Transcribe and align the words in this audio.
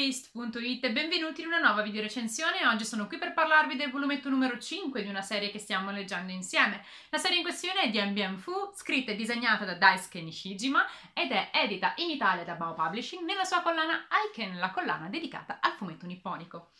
badtaste.it 0.00 0.84
e 0.84 0.92
benvenuti 0.92 1.42
in 1.42 1.48
una 1.48 1.58
nuova 1.58 1.82
video 1.82 2.00
recensione. 2.00 2.66
Oggi 2.66 2.86
sono 2.86 3.06
qui 3.06 3.18
per 3.18 3.34
parlarvi 3.34 3.76
del 3.76 3.90
volumetto 3.90 4.30
numero 4.30 4.58
5 4.58 5.02
di 5.02 5.08
una 5.08 5.20
serie 5.20 5.50
che 5.50 5.58
stiamo 5.58 5.90
leggendo 5.90 6.32
insieme. 6.32 6.82
La 7.10 7.18
serie 7.18 7.36
in 7.36 7.42
questione 7.42 7.82
è 7.82 7.90
di 7.90 8.00
Ambien 8.00 8.38
Fu, 8.38 8.72
scritta 8.74 9.10
e 9.10 9.14
disegnata 9.14 9.66
da 9.66 9.74
Daisuke 9.74 10.22
Nishijima 10.22 10.86
ed 11.12 11.32
è 11.32 11.50
edita 11.52 11.92
in 11.96 12.08
Italia 12.08 12.44
da 12.44 12.54
Bao 12.54 12.72
Publishing 12.72 13.26
nella 13.26 13.44
sua 13.44 13.60
collana 13.60 14.06
Aiken, 14.08 14.58
la 14.58 14.70
collana 14.70 15.08
dedicata 15.10 15.58
al 15.60 15.72
fumetto 15.72 16.06
nipponico. 16.06 16.70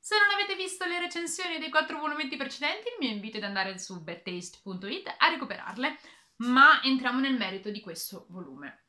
Se 0.00 0.16
non 0.18 0.34
avete 0.34 0.56
visto 0.56 0.84
le 0.84 0.98
recensioni 0.98 1.60
dei 1.60 1.70
quattro 1.70 2.00
volumetti 2.00 2.36
precedenti, 2.36 2.88
il 2.88 2.96
mio 2.98 3.10
invito 3.10 3.36
è 3.36 3.40
ad 3.40 3.46
andare 3.46 3.78
su 3.78 4.02
badtaste.it 4.02 5.14
a 5.16 5.28
recuperarle, 5.28 5.96
ma 6.38 6.82
entriamo 6.82 7.20
nel 7.20 7.36
merito 7.36 7.70
di 7.70 7.80
questo 7.80 8.26
volume. 8.30 8.87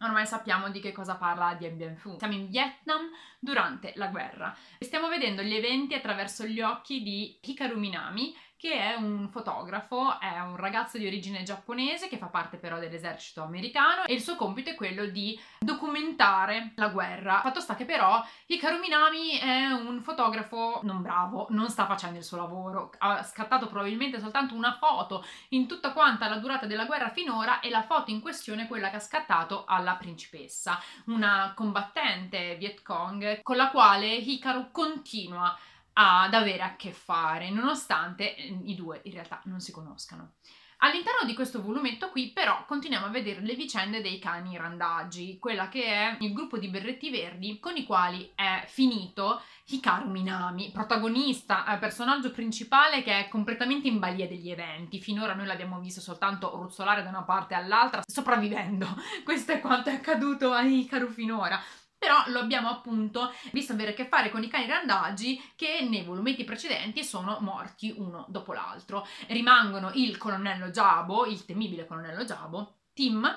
Ormai 0.00 0.26
sappiamo 0.26 0.68
di 0.68 0.80
che 0.80 0.92
cosa 0.92 1.14
parla 1.14 1.54
Dien 1.54 1.76
Bien 1.76 1.94
Phu. 1.94 2.18
Siamo 2.18 2.34
in 2.34 2.48
Vietnam 2.48 3.08
durante 3.38 3.92
la 3.96 4.08
guerra 4.08 4.54
e 4.78 4.84
stiamo 4.84 5.08
vedendo 5.08 5.42
gli 5.42 5.54
eventi 5.54 5.94
attraverso 5.94 6.44
gli 6.44 6.60
occhi 6.60 7.02
di 7.02 7.38
Hikaru 7.40 7.78
Minami, 7.78 8.36
che 8.56 8.72
è 8.72 8.94
un 8.94 9.28
fotografo, 9.28 10.18
è 10.18 10.38
un 10.40 10.56
ragazzo 10.56 10.96
di 10.98 11.06
origine 11.06 11.42
giapponese 11.42 12.08
che 12.08 12.16
fa 12.16 12.26
parte 12.26 12.56
però 12.56 12.78
dell'esercito 12.78 13.42
americano 13.42 14.04
e 14.04 14.14
il 14.14 14.22
suo 14.22 14.36
compito 14.36 14.70
è 14.70 14.74
quello 14.74 15.06
di 15.06 15.38
documentare 15.58 16.72
la 16.76 16.88
guerra. 16.88 17.40
Fatto 17.40 17.60
sta 17.60 17.74
che 17.74 17.84
però 17.84 18.24
Hikaru 18.46 18.78
Minami 18.78 19.38
è 19.38 19.66
un 19.66 20.00
fotografo 20.02 20.80
non 20.84 21.02
bravo, 21.02 21.46
non 21.50 21.68
sta 21.68 21.86
facendo 21.86 22.18
il 22.18 22.24
suo 22.24 22.38
lavoro, 22.38 22.92
ha 22.98 23.22
scattato 23.22 23.68
probabilmente 23.68 24.18
soltanto 24.18 24.54
una 24.54 24.76
foto 24.78 25.24
in 25.50 25.66
tutta 25.66 25.92
quanta 25.92 26.28
la 26.28 26.38
durata 26.38 26.66
della 26.66 26.86
guerra 26.86 27.10
finora 27.10 27.60
e 27.60 27.68
la 27.68 27.82
foto 27.82 28.10
in 28.10 28.20
questione 28.20 28.62
è 28.62 28.66
quella 28.66 28.88
che 28.90 28.96
ha 28.96 29.00
scattato 29.00 29.64
alla 29.66 29.94
principessa, 29.96 30.80
una 31.06 31.52
combattente 31.54 32.56
Viet 32.56 32.82
Cong 32.82 33.42
con 33.42 33.56
la 33.56 33.70
quale 33.70 34.14
Hikaru 34.14 34.70
continua 34.70 35.56
ad 35.98 36.34
avere 36.34 36.62
a 36.62 36.76
che 36.76 36.92
fare, 36.92 37.50
nonostante 37.50 38.36
eh, 38.36 38.58
i 38.64 38.74
due 38.74 39.00
in 39.04 39.12
realtà 39.12 39.40
non 39.44 39.60
si 39.60 39.72
conoscano. 39.72 40.34
All'interno 40.80 41.24
di 41.24 41.32
questo 41.32 41.62
volumetto 41.62 42.10
qui 42.10 42.32
però 42.32 42.66
continuiamo 42.66 43.06
a 43.06 43.10
vedere 43.10 43.40
le 43.40 43.54
vicende 43.54 44.02
dei 44.02 44.18
cani 44.18 44.58
randaggi, 44.58 45.38
quella 45.38 45.70
che 45.70 45.84
è 45.84 46.16
il 46.20 46.34
gruppo 46.34 46.58
di 46.58 46.68
berretti 46.68 47.08
verdi 47.08 47.58
con 47.58 47.76
i 47.76 47.86
quali 47.86 48.30
è 48.34 48.62
finito 48.66 49.40
Hikaru 49.68 50.10
Minami, 50.10 50.70
protagonista, 50.72 51.64
eh, 51.74 51.78
personaggio 51.78 52.30
principale 52.30 53.02
che 53.02 53.20
è 53.20 53.28
completamente 53.28 53.88
in 53.88 53.98
balia 53.98 54.28
degli 54.28 54.50
eventi. 54.50 55.00
Finora 55.00 55.32
noi 55.32 55.46
l'abbiamo 55.46 55.80
visto 55.80 56.02
soltanto 56.02 56.54
ruzzolare 56.54 57.02
da 57.02 57.08
una 57.08 57.24
parte 57.24 57.54
all'altra, 57.54 58.02
sopravvivendo. 58.06 58.86
Questo 59.24 59.52
è 59.52 59.60
quanto 59.60 59.88
è 59.88 59.94
accaduto 59.94 60.52
a 60.52 60.60
Hikaru 60.60 61.08
finora 61.08 61.58
però 62.06 62.22
lo 62.28 62.38
abbiamo 62.38 62.68
appunto 62.68 63.34
visto 63.50 63.72
avere 63.72 63.90
a 63.90 63.94
che 63.94 64.06
fare 64.06 64.30
con 64.30 64.40
i 64.44 64.46
cani 64.46 64.68
randaggi 64.68 65.42
che 65.56 65.84
nei 65.90 66.04
volumetti 66.04 66.44
precedenti 66.44 67.02
sono 67.02 67.38
morti 67.40 67.92
uno 67.96 68.26
dopo 68.28 68.52
l'altro. 68.52 69.04
Rimangono 69.26 69.90
il 69.94 70.16
colonnello 70.16 70.70
Giabo, 70.70 71.26
il 71.26 71.44
temibile 71.44 71.84
colonnello 71.84 72.24
Giabo, 72.24 72.74
Tim, 72.92 73.28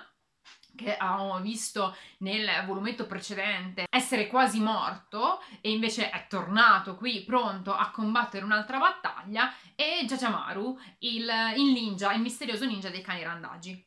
che 0.75 0.95
avevamo 0.95 1.39
visto 1.39 1.97
nel 2.19 2.47
volumetto 2.67 3.07
precedente 3.07 3.87
essere 3.89 4.27
quasi 4.27 4.59
morto 4.59 5.41
e 5.61 5.71
invece 5.71 6.11
è 6.11 6.27
tornato 6.29 6.95
qui 6.95 7.23
pronto 7.23 7.73
a 7.73 7.89
combattere 7.89 8.45
un'altra 8.45 8.77
battaglia 8.77 9.51
e 9.73 10.05
Jajamaru, 10.05 10.79
il, 10.99 11.27
il 11.55 11.71
ninja, 11.71 12.13
il 12.13 12.21
misterioso 12.21 12.65
ninja 12.65 12.91
dei 12.91 13.01
cani 13.01 13.23
randaggi. 13.23 13.83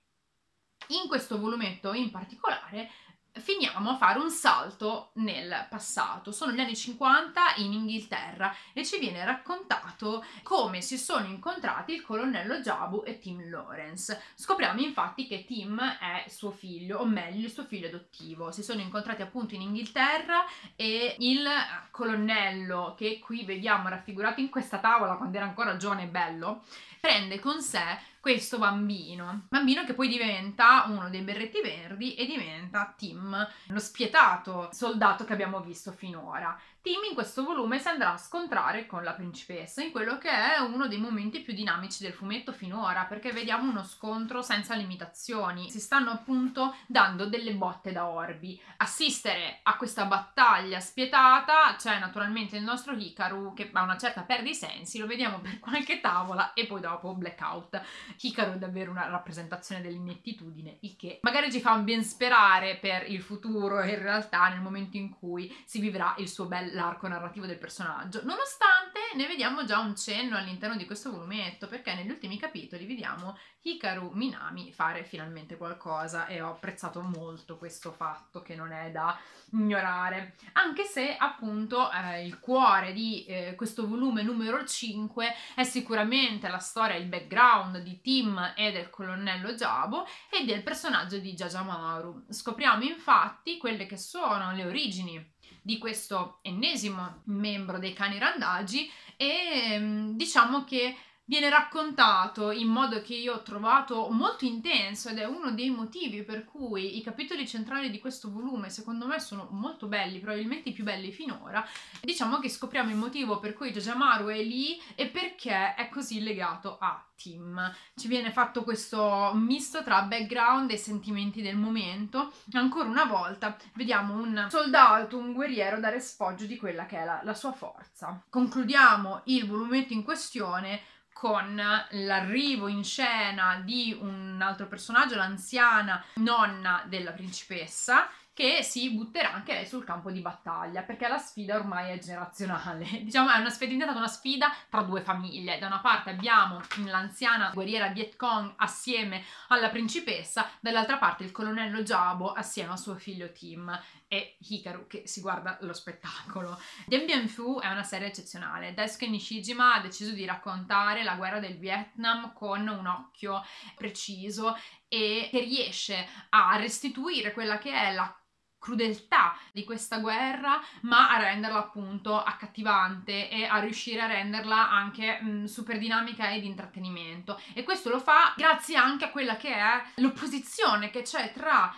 In 0.89 1.07
questo 1.07 1.39
volumetto 1.39 1.93
in 1.93 2.11
particolare 2.11 2.91
finiamo 3.35 3.91
a 3.91 3.97
fare 3.97 4.19
un 4.19 4.31
salto 4.31 5.11
nel 5.15 5.67
passato. 5.71 6.33
Sono 6.33 6.53
gli 6.53 6.61
anni 6.61 6.77
50 6.77 7.55
in 7.57 7.73
Inghilterra 7.73 8.55
e 8.73 8.85
ci 8.85 8.99
viene 8.99 9.25
raccontato 9.25 10.25
come 10.43 10.81
si 10.83 10.99
sono 10.99 11.27
incontrati 11.27 11.95
il 11.95 12.03
colonnello 12.03 12.61
Jabu 12.61 13.03
e 13.05 13.19
Tim 13.19 13.49
Lawrence. 13.49 14.21
Scopriamo 14.35 14.81
infatti 14.81 15.27
che 15.27 15.45
Tim 15.45 15.81
è 15.81 16.29
suo 16.29 16.51
figlio, 16.51 16.99
o 16.99 17.07
meglio, 17.07 17.47
il 17.47 17.53
suo 17.53 17.65
figlio 17.65 17.89
adottivo. 17.89 18.53
Si 18.53 18.63
sono 18.63 18.81
incontrati 18.81 19.23
appunto 19.23 19.55
in 19.55 19.63
Inghilterra 19.63 20.45
e 20.77 21.17
il 21.19 21.49
colonnello 21.91 22.95
che 22.97 23.19
qui 23.19 23.45
vediamo 23.45 23.89
raffigurato 23.89 24.41
in 24.41 24.51
questa 24.51 24.79
tavola 24.79 25.17
quando 25.17 25.37
era 25.37 25.47
ancora 25.47 25.77
giovane 25.77 26.05
e 26.05 26.09
bello, 26.09 26.65
prende 27.01 27.39
con 27.41 27.61
sé 27.63 28.11
questo 28.23 28.57
bambino. 28.57 29.47
Bambino 29.49 29.85
che 29.85 29.95
poi 29.95 30.07
diventa 30.07 30.85
uno 30.87 31.11
dei 31.11 31.23
berretti 31.23 31.61
verdi 31.61 32.15
e 32.15 32.25
diventa 32.25 32.95
Tim, 32.97 33.37
lo 33.67 33.79
spietato 33.81 34.69
soldato 34.71 35.25
che 35.25 35.33
abbiamo 35.33 35.61
visto 35.61 35.91
finora. 35.91 36.57
Tim 36.83 36.99
in 37.09 37.15
questo 37.15 37.45
volume 37.45 37.79
si 37.79 37.87
andrà 37.87 38.15
a 38.15 38.19
scontrare 38.19 38.87
con 38.87 39.05
la 39.05 39.13
principessa 39.13 39.85
in 39.85 39.93
quello 39.93 40.19
che 40.19 40.29
è 40.29 40.59
uno 40.59 40.89
dei 40.89 40.99
momenti 40.99 41.39
più 41.39 41.55
dinamici 41.55 42.03
del 42.03 42.13
fumetto 42.13 42.53
finora, 42.53 43.05
perché 43.05 43.31
vediamo 43.31 43.71
uno 43.71 43.85
scontro 43.85 44.43
senza 44.43 44.75
limitazioni. 44.75 45.71
Si 45.71 45.79
stanno 45.79 46.11
appunto 46.11 46.75
dando 46.89 47.27
delle 47.27 47.55
botte 47.55 47.93
da 47.93 48.09
orbi. 48.09 48.61
Assistere 48.79 49.61
a 49.63 49.77
questa 49.77 50.07
battaglia 50.07 50.81
spietata 50.81 51.73
c'è 51.77 52.01
naturalmente 52.01 52.57
il 52.57 52.65
nostro 52.65 52.95
Hikaru 52.95 53.55
che 53.55 53.71
ha 53.73 53.83
una 53.85 53.97
certa 53.97 54.23
perde 54.23 54.49
i 54.51 54.55
sensi, 54.57 54.99
lo 54.99 55.07
vediamo 55.07 55.39
per 55.39 55.61
qualche 55.61 56.01
tavola 56.01 56.53
e 56.53 56.67
poi 56.67 56.81
dopo 56.81 57.15
blackout. 57.15 57.81
Hikaru 58.21 58.55
è 58.55 58.59
davvero 58.59 58.91
una 58.91 59.07
rappresentazione 59.07 59.83
dell'inettitudine, 59.83 60.79
il 60.81 60.97
che 60.97 61.21
magari 61.23 61.53
ci 61.53 61.61
fa 61.61 61.77
ben 61.77 62.03
sperare 62.03 62.75
per 62.79 63.09
il 63.09 63.23
futuro 63.23 63.81
e 63.81 63.91
in 63.91 64.03
realtà 64.03 64.49
nel 64.49 64.61
momento 64.61 64.97
in 64.97 65.11
cui 65.11 65.57
si 65.65 65.79
vivrà 65.79 66.17
il 66.19 66.29
suo 66.29 66.47
bel 66.47 66.71
l'arco 66.73 67.09
narrativo 67.09 67.47
del 67.47 67.59
personaggio, 67.59 68.23
nonostante 68.25 69.01
ne 69.15 69.27
vediamo 69.27 69.65
già 69.65 69.79
un 69.79 69.97
cenno 69.97 70.37
all'interno 70.37 70.77
di 70.77 70.87
questo 70.87 71.11
volumetto, 71.11 71.69
perché 71.69 71.95
negli 71.95 72.11
ultimi 72.11 72.39
capitoli 72.39 72.87
vediamo 72.87 73.37
Hikaru 73.63 74.11
Minami 74.15 74.73
fare 74.73 75.05
finalmente 75.05 75.57
qualcosa 75.57 76.27
e 76.27 76.41
ho 76.41 76.51
apprezzato 76.51 77.01
molto 77.01 77.59
questo 77.59 77.93
fatto 77.93 78.43
che 78.43 78.55
non 78.55 78.73
è 78.73 78.91
da 78.91 79.19
ignorare, 79.53 80.35
anche 80.55 80.85
se 80.85 81.17
appunto 81.17 81.91
eh, 81.91 82.25
il 82.27 82.41
cuore 82.41 82.93
di 82.93 83.25
eh, 83.27 83.55
questo 83.55 83.87
volume 83.87 84.23
numero 84.23 84.65
5 84.65 85.35
è 85.55 85.63
sicuramente 85.63 86.49
la 86.49 86.59
storia, 86.59 86.97
il 86.97 87.07
background 87.07 87.79
di 87.79 88.01
Tim 88.01 88.55
e 88.57 88.73
del 88.73 88.91
colonnello 88.91 89.53
Jabo 89.53 90.07
e 90.31 90.45
del 90.45 90.63
personaggio 90.63 91.19
di 91.19 91.35
Jajamaru. 91.35 92.27
Scopriamo 92.31 92.83
infatti 92.83 93.59
quelle 93.59 93.87
che 93.87 93.99
sono 93.99 94.53
le 94.53 94.65
origini 94.65 95.33
di 95.63 95.79
questo 95.79 96.41
ennesimo 96.43 97.23
membro 97.25 97.79
dei 97.79 97.93
cani 97.93 98.19
randagi 98.19 98.91
e 99.17 99.79
mm, 99.79 100.17
diciamo 100.17 100.65
che 100.65 100.97
viene 101.33 101.49
raccontato 101.49 102.51
in 102.51 102.69
modo 102.69 103.01
che 103.01 103.15
io 103.15 103.33
ho 103.33 103.43
trovato 103.43 104.11
molto 104.11 104.45
intenso 104.45 105.09
ed 105.09 105.17
è 105.17 105.25
uno 105.25 105.53
dei 105.53 105.71
motivi 105.71 106.25
per 106.25 106.45
cui 106.45 106.99
i 106.99 107.03
capitoli 107.03 107.49
centrali 107.49 107.89
di 107.89 108.01
questo 108.01 108.31
volume 108.31 108.69
secondo 108.69 109.07
me 109.07 109.19
sono 109.19 109.49
molto 109.51 109.87
belli, 109.87 110.19
probabilmente 110.19 110.69
i 110.69 110.73
più 110.73 110.85
belli 110.85 111.11
finora. 111.11 111.67
Diciamo 112.03 112.39
che 112.39 112.51
scopriamo 112.51 112.91
il 112.91 112.97
motivo 112.97 113.39
per 113.39 113.55
cui 113.55 113.73
Jajamaru 113.73 114.27
è 114.27 114.43
lì 114.43 114.79
e 114.95 115.07
perché 115.07 115.75
è 115.75 115.89
così 115.89 116.21
legato 116.21 116.77
a 116.79 117.03
Tim. 117.23 117.73
Ci 117.95 118.09
viene 118.09 118.31
fatto 118.31 118.63
questo 118.63 119.31
misto 119.35 119.83
tra 119.83 120.03
background 120.03 120.71
e 120.71 120.77
sentimenti 120.77 121.41
del 121.41 121.57
momento. 121.57 122.33
Ancora 122.53 122.89
una 122.89 123.05
volta 123.07 123.57
vediamo 123.75 124.15
un 124.15 124.49
soldato, 124.51 125.17
un 125.17 125.33
guerriero 125.33 125.81
dare 125.81 126.01
sfoggio 126.01 126.45
di 126.45 126.59
quella 126.59 126.85
che 126.85 126.99
è 126.99 127.05
la, 127.05 127.21
la 127.23 127.35
sua 127.35 127.53
forza. 127.53 128.23
Concludiamo 128.29 129.23
il 129.27 129.47
volumetto 129.47 129.95
in 129.95 130.03
questione 130.03 130.81
con 131.13 131.55
l'arrivo 131.91 132.69
in 132.69 132.85
scena 132.85 133.61
di 133.65 133.97
un 134.01 134.41
altro 134.43 134.67
personaggio, 134.67 135.15
l'anziana 135.15 136.03
nonna 136.15 136.83
della 136.87 137.13
principessa, 137.13 138.09
che 138.35 138.63
si 138.63 138.91
butterà 138.91 139.33
anche 139.33 139.53
lei 139.53 139.67
sul 139.67 139.85
campo 139.85 140.11
di 140.11 140.21
battaglia 140.21 140.83
perché 140.83 141.07
la 141.07 141.19
sfida 141.19 141.55
ormai 141.55 141.93
è 141.93 141.99
generazionale. 141.99 142.87
Diciamo 143.05 143.31
è 143.31 143.39
una 143.39 143.51
sfida, 143.51 143.67
è 143.67 143.73
diventata 143.73 143.99
una 143.99 144.09
sfida 144.09 144.53
tra 144.71 144.83
due 144.83 145.03
famiglie. 145.03 145.59
Da 145.59 145.67
una 145.67 145.81
parte 145.81 146.11
abbiamo 146.11 146.61
l'anziana 146.87 147.51
guerriera 147.53 147.89
Viet 147.89 148.17
Cong 148.17 148.55
assieme 148.57 149.23
alla 149.49 149.69
principessa, 149.69 150.49
dall'altra 150.61 150.97
parte 150.97 151.25
il 151.25 151.33
colonnello 151.33 151.83
Jabo 151.83 152.33
assieme 152.33 152.73
a 152.73 152.77
suo 152.77 152.95
figlio 152.95 153.31
Tim 153.33 153.79
e 154.13 154.37
Hikaru 154.47 154.87
che 154.87 155.05
si 155.07 155.23
guarda 155.23 155.57
lo 155.63 155.73
spettacolo. 155.73 156.61
Bien 156.87 157.33
Phu 157.33 157.61
è 157.61 157.69
una 157.69 157.83
serie 157.83 158.09
eccezionale. 158.09 158.75
Daisuke 158.75 159.09
Nishijima 159.09 159.77
ha 159.77 159.81
deciso 159.81 160.13
di 160.13 160.27
raccontare 160.27 161.03
la 161.03 161.15
guerra 161.15 161.41
del 161.41 161.57
Vietnam 161.57 162.35
con 162.35 162.69
un 162.69 162.87
occhio 162.87 163.43
preciso 163.75 164.55
e 164.87 165.29
che 165.31 165.41
riesce 165.41 166.07
a 166.29 166.57
restituire 166.57 167.33
quella 167.33 167.57
che 167.57 167.73
è 167.73 167.95
la 167.95 168.15
crudeltà 168.59 169.35
di 169.51 169.65
questa 169.65 169.99
guerra, 169.99 170.61
ma 170.83 171.11
a 171.11 171.19
renderla 171.19 171.59
appunto 171.59 172.23
accattivante 172.23 173.31
e 173.31 173.47
a 173.47 173.59
riuscire 173.61 174.03
a 174.03 174.07
renderla 174.07 174.71
anche 174.71 175.21
mh, 175.23 175.45
super 175.47 175.79
dinamica 175.79 176.29
e 176.29 176.41
di 176.41 176.47
intrattenimento. 176.47 177.41
E 177.55 177.63
questo 177.63 177.89
lo 177.89 177.99
fa 177.99 178.35
grazie 178.37 178.77
anche 178.77 179.07
a 179.07 179.11
quella 179.11 179.37
che 179.37 179.55
è 179.55 179.83
l'opposizione 179.97 180.91
che 180.91 181.01
c'è 181.01 181.33
tra 181.33 181.75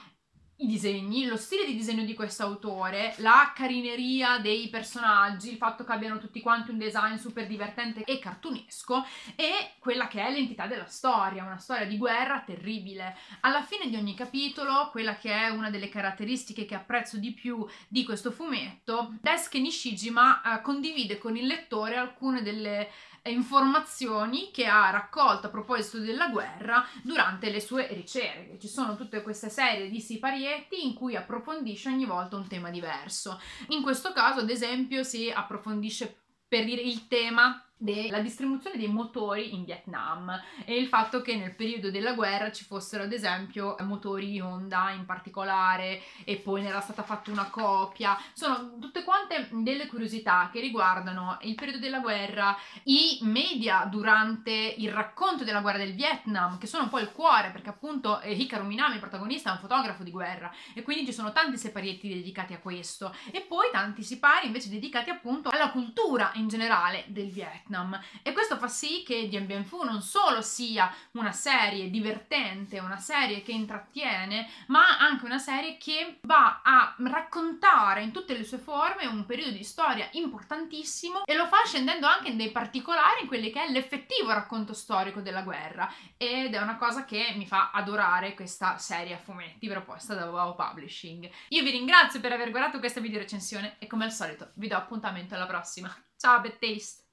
i 0.59 0.67
disegni, 0.67 1.27
lo 1.27 1.37
stile 1.37 1.67
di 1.67 1.75
disegno 1.75 2.05
di 2.05 2.15
questo 2.15 2.45
autore, 2.45 3.15
la 3.19 3.53
carineria 3.55 4.39
dei 4.39 4.69
personaggi, 4.69 5.51
il 5.51 5.56
fatto 5.56 5.85
che 5.85 5.93
abbiano 5.93 6.19
tutti 6.19 6.41
quanti 6.41 6.71
un 6.71 6.79
design 6.79 7.17
super 7.17 7.47
divertente 7.47 8.05
e 8.05 8.19
cartunesco 8.19 9.05
e 9.35 9.73
quella 9.79 10.06
che 10.06 10.25
è 10.25 10.31
l'entità 10.31 10.67
della 10.67 10.87
storia, 10.87 11.43
una 11.43 11.59
storia 11.59 11.87
di 11.87 11.99
guerra 11.99 12.43
terribile. 12.47 13.17
Alla 13.41 13.62
fine 13.62 13.89
di 13.89 13.97
ogni 13.97 14.15
capitolo, 14.15 14.91
quella 14.91 15.17
che 15.17 15.33
è 15.33 15.49
una 15.49 15.71
delle 15.71 15.89
caratteristiche 15.89 16.65
che 16.65 16.77
apprezzo 16.77 17.17
di 17.17 17.33
più 17.33 17.67
di 17.89 18.05
questo 18.05 18.31
fumetto, 18.31 19.15
Daisuke 19.21 19.59
Nishijima 19.59 20.59
eh, 20.59 20.62
condivide 20.62 21.19
con 21.19 21.37
il 21.37 21.47
lettore 21.47 21.97
alcune 21.97 22.43
delle 22.43 22.89
informazioni 23.31 24.50
che 24.50 24.67
ha 24.67 24.91
raccolto 24.91 25.47
a 25.47 25.50
proposito 25.50 25.99
della 25.99 26.29
guerra 26.29 26.87
durante 27.03 27.50
le 27.50 27.61
sue 27.61 27.88
ricerche. 27.93 28.59
Ci 28.59 28.69
sono 28.69 28.97
tutte 28.97 29.23
queste 29.23 29.49
serie 29.49 29.88
di 29.88 30.00
siparietti 30.00 30.85
in 30.85 30.94
cui 30.94 31.17
approfondisce 31.17 31.88
ogni 31.88 32.05
volta 32.05 32.37
un 32.37 32.47
tema 32.47 32.71
diverso. 32.71 33.41
In 33.69 33.82
questo 33.82 34.12
caso, 34.12 34.41
ad 34.41 34.50
esempio, 34.50 35.03
si 35.03 35.31
approfondisce 35.31 36.23
per 36.47 36.65
dire 36.65 36.82
il 36.82 37.09
tema 37.09 37.65
della 37.84 38.20
distribuzione 38.20 38.78
dei 38.78 38.88
motori 38.88 39.54
in 39.54 39.64
Vietnam 39.64 40.32
e 40.64 40.75
il 40.75 40.86
fatto 40.86 41.20
che 41.20 41.36
nel 41.36 41.54
periodo 41.54 41.90
della 41.90 42.14
guerra 42.14 42.50
ci 42.50 42.64
fossero 42.64 43.02
ad 43.02 43.12
esempio 43.12 43.76
motori 43.81 44.40
Honda 44.40 44.90
in 44.90 45.04
particolare 45.04 46.00
e 46.25 46.36
poi 46.36 46.62
ne 46.62 46.69
era 46.69 46.81
stata 46.81 47.02
fatta 47.02 47.31
una 47.31 47.50
copia. 47.50 48.19
Sono 48.32 48.78
tutte 48.81 49.04
quante 49.04 49.48
delle 49.50 49.86
curiosità 49.86 50.48
che 50.50 50.60
riguardano 50.60 51.36
il 51.42 51.54
periodo 51.54 51.78
della 51.78 51.98
guerra 51.98 52.56
i 52.84 53.19
media 53.20 53.84
durante 53.84 54.50
il 54.50 54.90
racconto 54.90 55.44
della 55.44 55.60
guerra 55.60 55.78
del 55.78 55.94
Vietnam 55.94 56.56
che 56.56 56.66
sono 56.66 56.84
un 56.84 56.88
po' 56.88 57.00
il 57.00 57.12
cuore 57.12 57.50
perché 57.50 57.69
appunto 57.69 58.20
eh, 58.20 58.32
Hikaru 58.32 58.64
Minami 58.64 58.94
il 58.94 59.00
protagonista 59.00 59.50
è 59.50 59.52
un 59.52 59.58
fotografo 59.58 60.02
di 60.02 60.10
guerra 60.10 60.50
e 60.72 60.82
quindi 60.82 61.04
ci 61.04 61.12
sono 61.12 61.32
tanti 61.32 61.58
separietti 61.58 62.08
dedicati 62.08 62.54
a 62.54 62.58
questo 62.60 63.14
e 63.31 63.42
poi 63.42 63.69
tanti 63.70 64.02
sipari 64.02 64.46
invece 64.46 64.70
dedicati 64.70 65.10
appunto 65.10 65.50
alla 65.50 65.70
cultura 65.70 66.31
in 66.36 66.48
generale 66.48 67.04
del 67.08 67.31
Vietnam 67.31 67.72
Vietnam 67.75 68.00
e 68.23 68.32
questo 68.32 68.56
fa 68.56 68.69
sì 68.69 69.03
che 69.05 69.29
Dien 69.29 69.47
Bien 69.47 69.69
Phu 69.69 69.82
non 69.82 70.00
solo 70.00 70.41
sia 70.41 70.93
una 71.12 71.32
serie 71.32 71.91
divertente, 71.91 72.79
una 72.79 72.99
serie 72.99 73.43
che 73.43 73.53
intrattiene, 73.53 74.49
ma 74.69 74.99
anche 74.99 75.25
una 75.25 75.38
serie 75.38 75.76
che 75.76 76.21
va 76.23 76.61
a 76.62 76.94
raccontare 76.99 78.03
in 78.03 78.12
tutte 78.12 78.37
le 78.37 78.44
sue 78.44 78.59
forme 78.59 79.06
un 79.06 79.26
periodo 79.26 79.50
di 79.50 79.65
storia 79.65 80.09
importantissimo 80.12 81.25
e 81.25 81.35
lo 81.35 81.47
fa 81.47 81.62
scendendo 81.65 82.06
anche 82.06 82.29
in 82.29 82.37
dei 82.37 82.50
particolari 82.50 83.23
in 83.23 83.26
quelli 83.26 83.50
che 83.50 83.65
è 83.65 83.71
l'effettivo 83.71 84.32
racconto 84.32 84.73
storico 84.73 85.20
della 85.20 85.43
guerra 85.43 85.93
ed 86.17 86.55
è 86.55 86.61
una 86.61 86.77
cosa 86.77 87.05
che 87.05 87.32
mi 87.37 87.47
fa 87.47 87.70
adorare 87.73 88.35
questa 88.35 88.79
serie 88.79 89.15
a 89.15 89.19
fumetti 89.19 89.69
proposta 89.69 90.15
da 90.15 90.31
Wow 90.31 90.55
Publishing. 90.55 91.29
Io 91.49 91.62
vi 91.62 91.70
ringrazio 91.70 92.20
per 92.20 92.32
aver 92.32 92.50
guardato 92.50 92.79
questa 92.79 93.00
video 93.00 93.19
recensione 93.19 93.77
e 93.79 93.87
come 93.87 94.05
al 94.05 94.12
solito 94.12 94.50
vi 94.55 94.69
do 94.69 94.77
appuntamento 94.77 95.35
alla 95.35 95.47
prossima. 95.47 95.93
Ciao, 96.17 96.41
Bad 96.41 96.59
Taste! 96.59 97.04